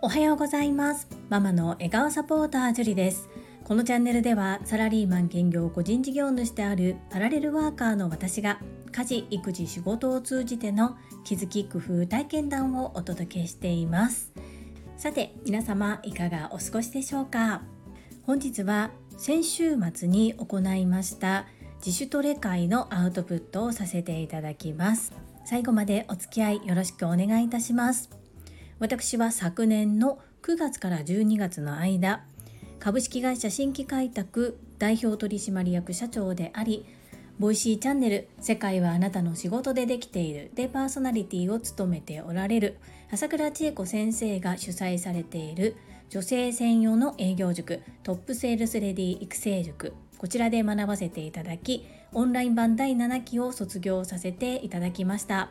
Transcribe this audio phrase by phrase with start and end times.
[0.00, 1.06] おはようございます。
[1.28, 3.28] ママの笑顔サポータージュリです。
[3.62, 8.58] このチャンネルではサラリーマン兼業個人事業主であるパラレルワーカーの私が
[8.90, 14.32] 家事育児仕事を通じての気づき工夫体験談をお届けしています。
[14.96, 17.60] さて皆様いかがお過ごしでしょうか？
[18.24, 21.44] 本日は先週末に行いました
[21.84, 25.12] 自主トレ会のアウトプットをさせていただきます。
[25.52, 28.08] 最後までお付き合いよろしくお願いいたします。
[28.78, 32.24] 私は昨年の9月から12月の間
[32.78, 36.86] 株式会社新規開拓代表取締役社長であり
[37.38, 42.78] ボイシーチャンネル世界はあなたの仕事でできているでパーソナリティを務めておられる
[43.10, 45.76] 朝倉千恵子先生が主催されている
[46.08, 55.50] 女性専用の営業塾トップセールスレディ育成塾こちらで学ばせていただきオンライン版第7期を卒業させていただきました。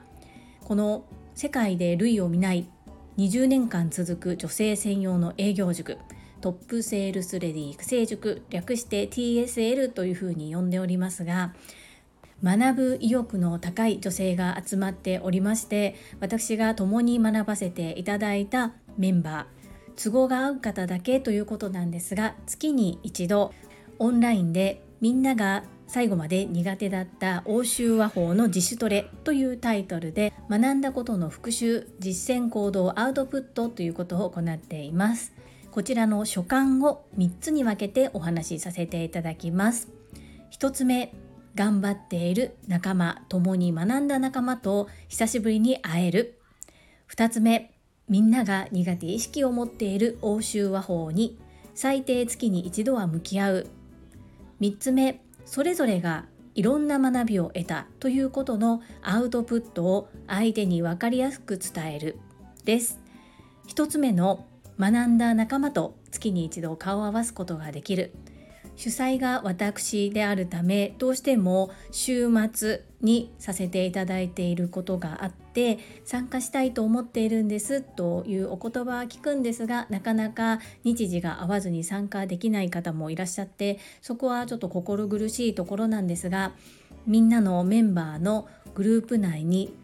[0.64, 1.04] この
[1.36, 2.68] 世界で類を見ない
[3.18, 5.98] 20年間続く女性専用の営業塾
[6.40, 11.54] トップセールスレディ育成塾略して TSL というふうに呼んでおりますが
[12.44, 23.54] 学ぶ意欲の高い女性が集まっておりまして私が共に学ばせていただいたメンバー都合が合う方だけということなんですが月に一度
[24.00, 35.34] オンラインでみんなが最後まで苦手だった欧州和法の自主トレというタイトルで学んだことの復習実践行動アウトプットということを行っています。
[35.70, 39.90] こちらの所感を3つに分けてお話しさせていただきます。
[40.52, 41.14] 1つ目
[41.56, 46.40] 頑張っている仲間共に学んだ仲間と久しぶりに会える。
[47.14, 47.74] 2つ目
[48.08, 51.38] みんなが苦手意識を持っている欧州和法に
[51.76, 53.68] 最低月に一度は向き合う。
[54.62, 55.20] 3つ目
[55.52, 62.18] それぞれがいろんな学びを得たということのアウトプットを相手に分かりやすく伝える
[62.64, 63.02] です。
[63.68, 64.46] 1つ目の
[64.80, 68.14] 学んだ仲間と月に一度顔を合わすことができる。
[68.82, 86.54] 主催が私であるためどうしても週末にさせていただいていることがあって参加したいと思っているんですというお言葉は聞くんですがなかなか日時が合わずに参加できない方もいらっしゃってそこはちょっと心苦しいところなんですが
[87.06, 89.76] みんなのメンバーのグループ内に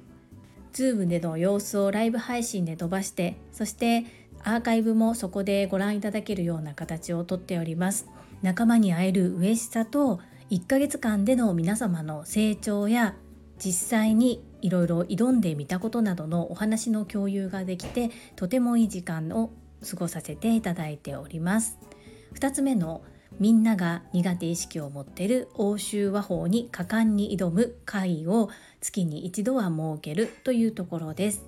[0.74, 4.06] Zoom での様子をライブ配信で飛ばしてそして
[4.44, 8.08] アーカイブもそこでご覧いただけるような形をとっております。
[8.42, 13.16] 仲間に会える嬉しさと1ヶ月間での皆様の成長や
[13.58, 19.52] 実際にいろいろ挑んでみたことなどのお話の共有ができてとてもいい時間を
[19.88, 21.78] 過ごさせていただいております。
[22.36, 23.02] 2つ目の
[23.40, 28.50] みんなが苦手意識を持っている欧州和法に果敢に挑む会を
[28.80, 31.46] 月に一度は設けるというところです。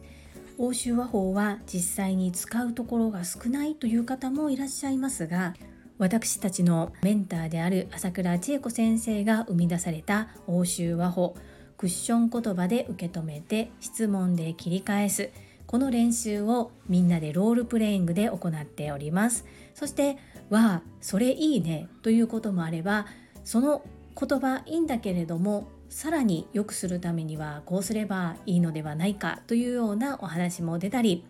[0.58, 5.54] 欧州和法は実際に使うところが少ないという方もいらっしゃいますが
[6.00, 11.36] 私たちのメンターである朝倉千恵子先生が生み出された欧州和法
[11.78, 15.30] クッション言葉で受け止めて質問で切り返す
[15.68, 19.46] この練習をみんなでロールプレイングで行っております。
[19.76, 20.18] そして
[20.50, 23.06] 「わあそれいいね」ということもあれば
[23.44, 23.84] その
[24.18, 31.26] 言葉いいんだけれどもさらに良くするためにはこうすればいいのではないかというようなお話も出たり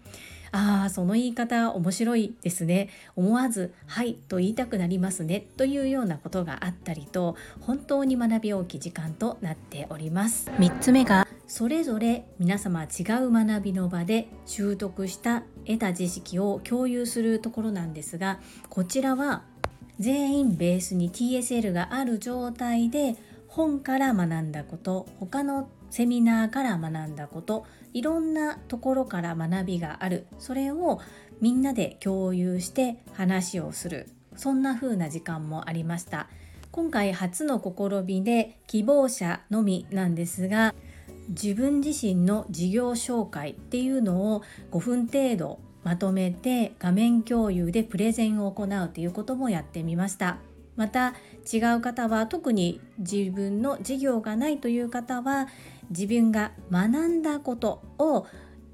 [0.52, 2.90] ああその言い方面白いですね。
[3.16, 5.46] 思わず「はい」と言いたくなりますね。
[5.58, 10.50] というようなことがあったりと本当に学び大きい時間となっております。
[10.58, 12.86] 3つ目がそれぞれ皆様違
[13.24, 18.40] う学びの場で習得した得た知識を共有するところなんですが
[18.70, 19.42] こちらは
[20.00, 23.16] 全員ベースに TSL がある状態で
[23.50, 30.28] 本から学んだこと他のセミナーから学んだこといろんなところから学びがある。
[30.38, 31.00] それを
[31.42, 34.08] みんなで共有して話をする。
[34.36, 36.30] そんな風な時間もありました。
[36.72, 40.76] 今回初の試みで希望者のみなんですが
[41.30, 50.38] 自分自身の事業紹介っていうのを5分程度まとめて画面共有でプレゼンを行うということもやってみました。
[50.80, 51.14] また
[51.52, 55.50] 違う方は特に自分の事業がないという方は
[55.90, 58.26] 自分が学んだことを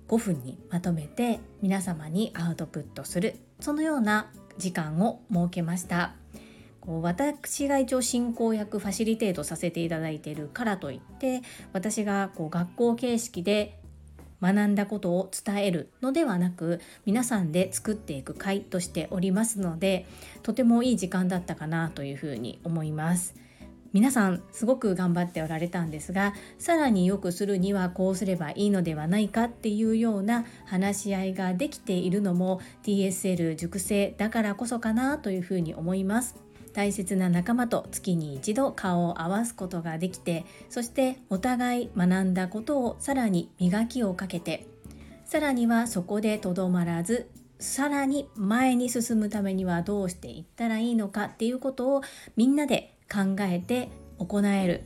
[0.08, 4.30] 5分にまとめて皆様にアウトプットするそのような
[4.60, 6.14] 時間を設けました。
[6.80, 11.42] こう私が一応進行役ファシリテートさせていただいているからといって
[11.74, 13.80] 私がこう学校形式で
[14.54, 20.06] 学んだことを伝えるのではなく皆さんで作っていく会としておりますので
[20.44, 23.36] とてもいい時間だったかなというふうに思います
[23.94, 36.45] 皆さんすごく頑張っておられたんですがさらに良くするにはこうすればいいのではないかっていうような話し合いができているのも TSL 熟成だからこそかなというふうに思います。
[36.76, 44.68] 大切な仲間と月に一度顔を合わすことができてそしてお互い学んだことをさらに磨きをかけて
[45.24, 47.30] さらにはそこでとどまらず
[47.60, 52.02] さらに前に進むためにはどうしていったらいいのかっていうことを
[52.36, 53.90] みんなで考えて
[54.20, 54.84] 行える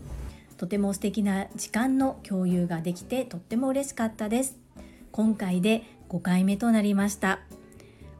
[0.57, 4.57] とても素敵な時間の共有ができてとっても嬉しかったです。
[5.11, 7.39] 今回で5回目となりました。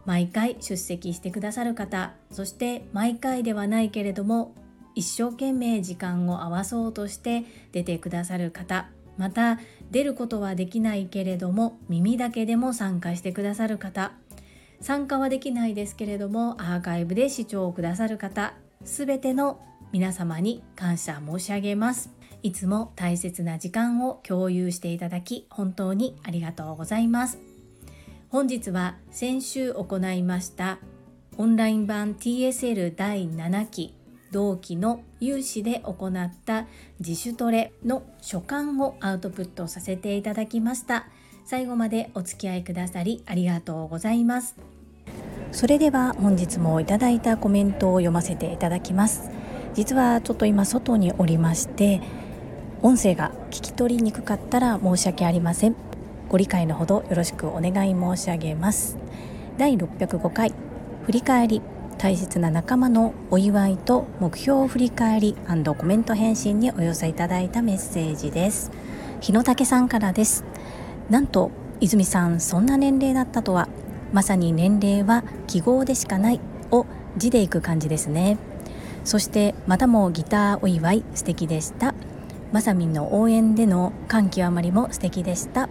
[0.09, 4.55] 毎回出席してくださる方そして毎回ではないけれども
[4.95, 9.59] 一生懸命時間を合わそうとして出てくださる方また
[9.91, 14.11] 出ることはできないけれども耳だけでも参加してくださる方
[14.81, 19.61] 参加はできないですけれどもアーカイブで視聴をくださる方すべての
[19.91, 22.11] 皆様に感謝申し上げます。
[22.41, 27.48] いつも大切な時間を共有していただき本当にありがとうございます。
[28.31, 30.77] 本日は先週行いました
[31.37, 33.95] オンライン版 TSL 第7期
[34.31, 36.67] 同期の有志で行った
[36.99, 41.07] 自主トレの所感をアウトプットさせていただきました。
[41.43, 44.55] 最後までお付き合いくださりありがとうございます。
[45.51, 49.31] それでは本日もいただいたコメントを読ませていただきます。
[49.73, 52.01] 実はちょっと今外におりまして
[52.83, 55.88] 音声が聞き取りにくかったら申し訳ありません。
[56.29, 58.97] ご理解のほどよろしくお願い申し上げます。
[59.57, 60.53] 第605回
[61.05, 61.61] 振り返り。
[61.97, 65.35] 大切な仲間のお祝いと目標を振り返り
[65.77, 68.71] コメント返信にお寄せいただいたメッセージです。
[69.19, 70.45] 日野武さんからです。
[71.09, 73.67] なんと泉さんそんな年齢だったとは。
[74.13, 76.39] まさに年齢は記号でしかない。
[76.71, 76.85] を
[77.17, 78.37] 字でいく感じですね。
[79.03, 81.93] そしてまたもギターお祝い素敵でした。
[82.53, 85.67] まさみんの応援での感極まりも素敵でした。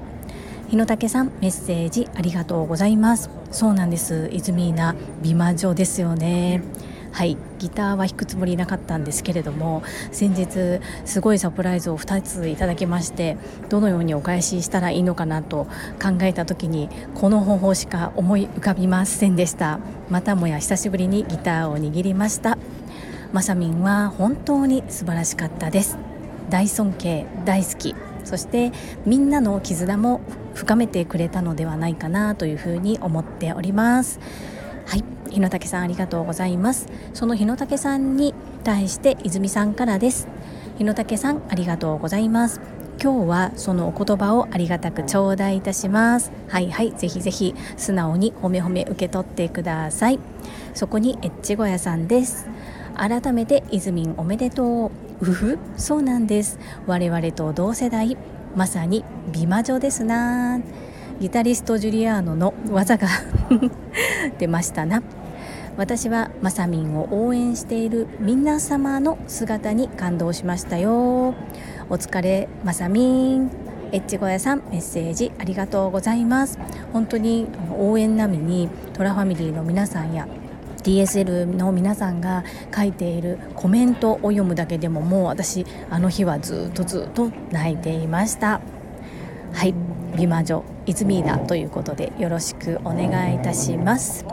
[0.68, 3.30] 日野武さんメッセージありがとうございます。
[3.50, 4.28] そうなんです。
[4.34, 6.62] 泉な美魔女ですよね。
[7.10, 7.38] はい。
[7.58, 9.82] ギターは弾くつもりなかったんですけれども
[10.12, 13.38] 先日すごいサプライズを2ついただきまして
[13.70, 15.64] どのようにお返ししたらいいのかなと
[16.00, 19.80] 考えた時にこの方法しか思い浮かびませんでした。
[20.10, 22.58] またもや久しぶりにギターを握りました。
[23.32, 25.96] まさみんは本当に素晴らしかったです。
[26.50, 27.94] 大尊敬大好き。
[28.24, 28.72] そして
[29.06, 30.20] みんなの絆も
[30.58, 34.18] 深めてくれたのではないかなというふうに思っております。
[34.86, 35.04] はい。
[35.30, 36.88] 日野武さんありがとうございます。
[37.14, 38.34] その日野武さんに
[38.64, 40.26] 対して泉さんからです。
[40.76, 42.60] 日野武さんありがとうございます。
[43.00, 46.32] 今日はそのお言葉をありがたく頂戴いたします。
[46.48, 46.92] はいはい。
[46.96, 50.18] ぜひぜひ素直に褒め褒め受け取ってください。
[50.74, 52.48] そこにエッチ小屋さんです。
[52.96, 54.90] 改めてイズミンおめでと
[55.20, 55.24] う。
[55.24, 55.58] うふ。
[55.76, 56.58] そうなんです。
[56.88, 58.16] 我々と同世代。
[58.58, 60.60] まさに美魔女ですな。
[61.20, 63.06] ギタリストジュリアーノの技が
[64.38, 65.00] 出ましたな。
[65.76, 71.34] 私はまさみんを応援している皆様の姿に感動しましたよ。
[71.88, 73.48] お疲れまさみん
[73.92, 76.58] エッチ小屋さんメッセージありがとうございます。
[76.92, 77.46] 本当に
[77.78, 80.26] 応援並みにトラファミリーの皆さんや
[80.88, 82.44] DSL の皆さんが
[82.74, 88.62] 書いているコメントを読むだけでももう私あの日はずっとずっと泣いていました。
[89.52, 89.74] はい。
[90.16, 94.24] 美魔女イズミーナということでよろしくお願いいたします。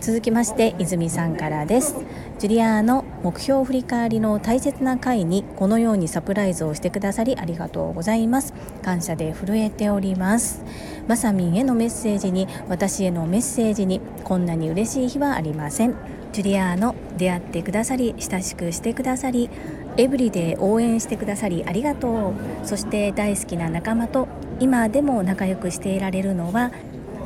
[0.00, 1.96] 続きまして泉さんからです。
[2.38, 8.54] ジュリアーの目標振り返りの大切な回にこのようにサプライズをしてくださりありがとうございます。
[8.82, 10.64] 感謝で震えております。
[11.08, 15.96] まさみんへのメッセージに私へのメッセージにこんなに嬉しい日はありません。
[16.32, 19.50] ジュリアーの出会ってくださり親しくしてくださり
[19.96, 22.66] エブリデイ応援してくださりありがとう。
[22.66, 24.28] そして大好きな仲間と
[24.60, 26.70] 今でも仲良くしていられるのは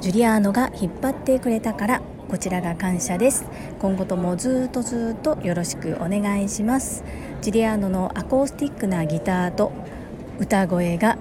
[0.01, 2.03] ジュリアーノが引っ張ってくれたから。
[2.33, 3.45] こちらが感謝です。
[3.79, 7.05] 今後ともずっとずっとよろしくお願いします。
[7.43, 9.71] ジュリアーノのアコースティックなギターと
[10.39, 11.19] 歌声が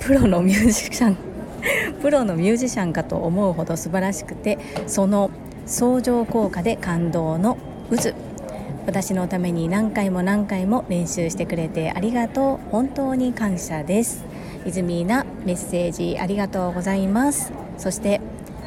[0.00, 1.18] プロのミュージシャン
[2.00, 5.30] プロのミュージシャンかと思うほど素晴らしくてその
[5.66, 7.58] 相乗効果で感動の
[7.90, 8.14] 渦。
[8.86, 12.70] 私のために何回も何回も練習してくれてありがとう。
[12.70, 14.24] 本当に感謝です。
[14.64, 17.52] 泉なメッセージありがとうございます。
[17.76, 18.22] そして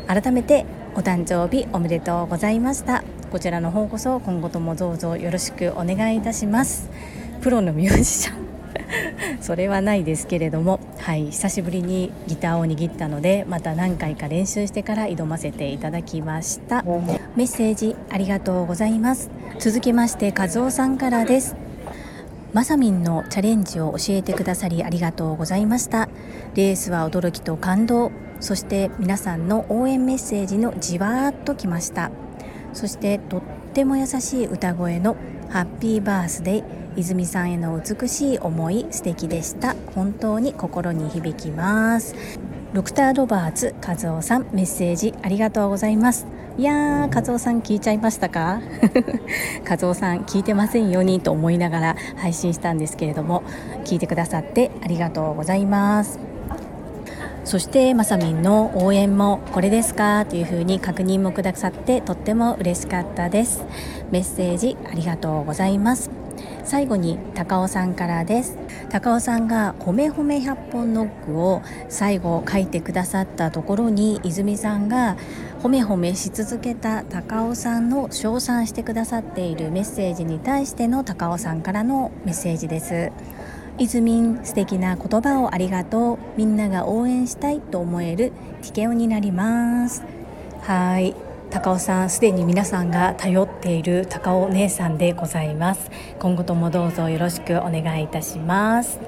[0.06, 3.04] 改めてお誕生日おめでとうございました。
[3.32, 6.90] こちらの方こそ今後ともどうぞよろしくお願いいたします。
[7.42, 8.42] プロのミュージシャン。
[9.40, 10.82] それはないですけれども。
[10.98, 11.28] はい。
[11.28, 16.84] 久しぶりにギターを握ったのでまた何回か練習してから挑ませていただきました。
[16.84, 19.32] メッセージありがとうございます。
[19.60, 21.56] 続きまして和夫さんからです。
[22.54, 26.10] まさみんのチャレンジを教えてくださりありがとうございました。
[26.55, 28.12] レースは驚きと感動。
[28.39, 32.12] そして皆さんの応援メッセージのじわーっときました。
[32.74, 33.41] そしてとっ
[33.74, 35.15] ても優しい歌声の
[35.50, 36.63] ハッピーバースデー
[36.98, 39.75] 泉さんへの美しい思い素敵でした。
[39.96, 42.15] 本当に心に響きます。
[42.74, 46.25] ドクター・ロバーツ和夫さんメッセージありがとうございます。
[46.58, 48.62] いやー和夫さん聞いちゃいましたか？
[49.70, 53.43] 和夫さん聞いてませんようにと思いながら配信したんですけれども
[53.86, 56.31] 聞いてくださってありがとうございます。
[57.44, 60.26] そしてまさみんの応援もこれですか？
[60.26, 63.66] というふうに確認もくださってとっても嬉しかったです。
[64.12, 66.12] メッセージありがとうございます。
[66.64, 68.58] 最後に高尾さんからです。
[68.90, 75.18] 高尾さんが「ほめほめ100本ノック」を最後書いてくださったところに泉さんが
[75.62, 83.12] ほめほめし続けた高尾さんの称賛してくださっているメッセージに対しての高尾さんからのメッセージです。
[83.78, 86.18] 泉素敵な言葉をありがとう。
[86.38, 90.04] みんなが応援したいと思えるティケオになります。
[90.62, 91.16] はい。
[91.50, 95.92] 高尾さんすでに皆さんが頼っている高尾姉さんでございます。
[96.20, 99.00] 今後ともどうぞよろしくお願いいたします。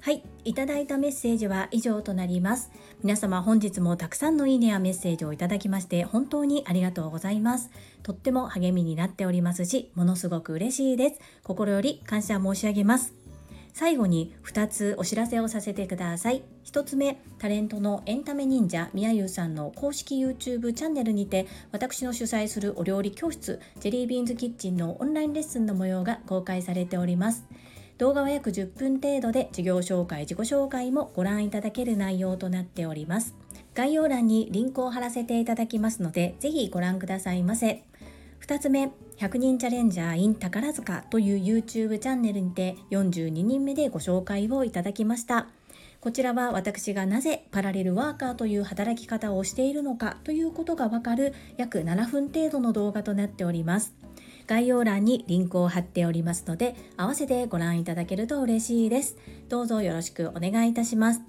[0.00, 0.22] はい。
[0.44, 2.72] いただいたメッセージは以上となります。
[3.02, 7.70] 皆様本日もたくさんのいいねやメッセージをいただきまして本当にありがとうございます。
[8.02, 11.20] とっても励みになっておりますしものすごく嬉しいです。
[11.44, 13.19] 心より感謝申し上げます。
[13.72, 16.42] 最後に2つお知らせをさせてください。
[16.64, 27.44] 1つ目タレントのエンタメ忍者みやゆうさんの公式 YouTube チャンネルにて私の主催するお料理教室ジェリービーンズキッチンのオンラインレッスンの模様が公開されております。
[27.98, 33.34] 動画は約10分程度で授業紹介自己紹介もご覧いただける内容となっております。
[33.74, 37.89] 概要欄にリンクを貼らせていただきますのでぜひご覧くださいませ。
[38.50, 45.46] 2つ目100人チャレンジャー in 宝塚という YouTube チャンネルにて42人目でご紹介をいただきました。
[46.00, 53.94] こちらは私がなぜパラレルワーカーという働き方をしているのかということがわかる約7分程度の動画となっております。
[54.48, 59.16] 概要欄にリンクを貼っておりますので合わせてご覧いただけると嬉しいです。
[59.48, 61.20] どうぞよろしくお願いいたします。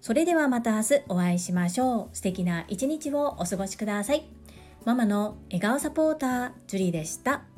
[0.00, 2.16] それではまた明日お会いしましょう。
[2.16, 4.43] 素敵な一日をお過ごしください。
[4.84, 7.53] ママの笑顔サポータージュリーでした。